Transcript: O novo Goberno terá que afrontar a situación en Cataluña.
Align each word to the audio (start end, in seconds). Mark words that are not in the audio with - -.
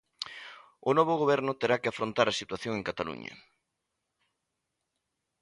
O 0.89 0.91
novo 0.97 1.13
Goberno 1.21 1.53
terá 1.61 1.75
que 1.81 1.89
afrontar 1.91 2.27
a 2.29 2.37
situación 2.41 2.73
en 2.75 2.87
Cataluña. 2.89 3.33